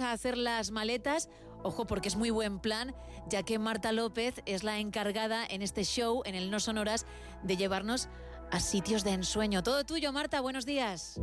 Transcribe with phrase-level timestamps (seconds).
[0.00, 1.28] a hacer las maletas.
[1.62, 2.94] Ojo, porque es muy buen plan,
[3.28, 7.06] ya que Marta López es la encargada en este show, en el No Sonoras,
[7.42, 8.08] de llevarnos
[8.50, 9.62] a sitios de ensueño.
[9.62, 11.20] Todo tuyo, Marta, buenos días.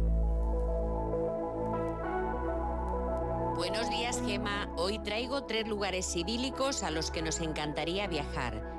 [3.55, 4.73] Buenos días, Gema.
[4.77, 8.78] Hoy traigo tres lugares idílicos a los que nos encantaría viajar.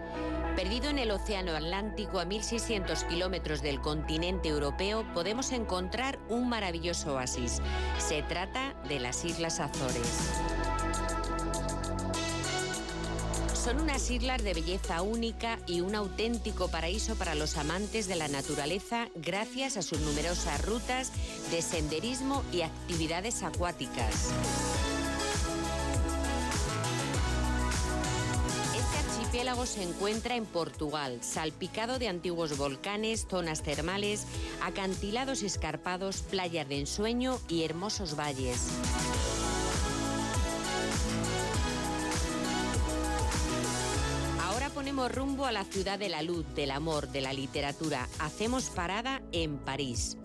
[0.57, 7.15] Perdido en el Océano Atlántico a 1.600 kilómetros del continente europeo, podemos encontrar un maravilloso
[7.15, 7.61] oasis.
[7.99, 10.31] Se trata de las Islas Azores.
[13.55, 18.27] Son unas islas de belleza única y un auténtico paraíso para los amantes de la
[18.27, 21.13] naturaleza gracias a sus numerosas rutas
[21.51, 24.31] de senderismo y actividades acuáticas.
[29.41, 34.27] Archipiélago se encuentra en Portugal, salpicado de antiguos volcanes, zonas termales,
[34.61, 38.69] acantilados escarpados, playas de ensueño y hermosos valles.
[44.43, 48.09] Ahora ponemos rumbo a la ciudad de la luz, del amor, de la literatura.
[48.19, 50.19] Hacemos parada en París.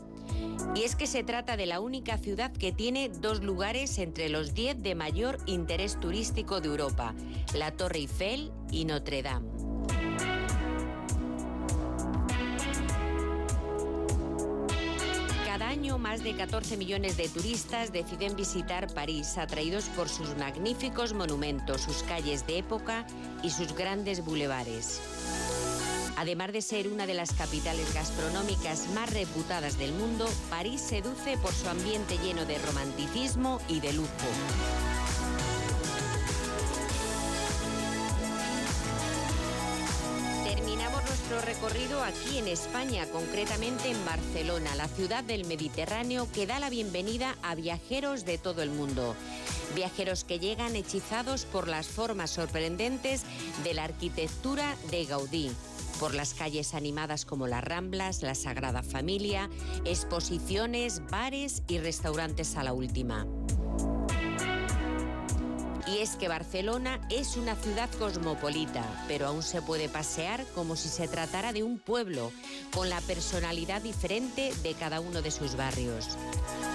[0.75, 4.53] Y es que se trata de la única ciudad que tiene dos lugares entre los
[4.53, 7.13] 10 de mayor interés turístico de Europa,
[7.53, 9.47] la Torre Eiffel y Notre Dame.
[15.45, 21.13] Cada año más de 14 millones de turistas deciden visitar París, atraídos por sus magníficos
[21.13, 23.07] monumentos, sus calles de época
[23.41, 24.99] y sus grandes bulevares.
[26.17, 31.53] Además de ser una de las capitales gastronómicas más reputadas del mundo, París seduce por
[31.53, 34.07] su ambiente lleno de romanticismo y de lujo.
[40.45, 46.59] Terminamos nuestro recorrido aquí en España, concretamente en Barcelona, la ciudad del Mediterráneo que da
[46.59, 49.15] la bienvenida a viajeros de todo el mundo.
[49.75, 53.23] Viajeros que llegan hechizados por las formas sorprendentes
[53.65, 55.51] de la arquitectura de Gaudí
[55.99, 59.49] por las calles animadas como las Ramblas, la Sagrada Familia,
[59.85, 63.25] exposiciones, bares y restaurantes a la última.
[65.87, 70.89] Y es que Barcelona es una ciudad cosmopolita, pero aún se puede pasear como si
[70.89, 72.31] se tratara de un pueblo,
[72.73, 76.17] con la personalidad diferente de cada uno de sus barrios.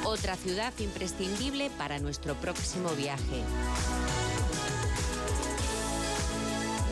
[0.04, 3.42] Otra ciudad imprescindible para nuestro próximo viaje.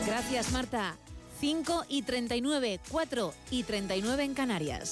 [0.05, 0.97] Gracias, Marta.
[1.39, 4.87] 5 y 39, 4 y 39 en Canarias.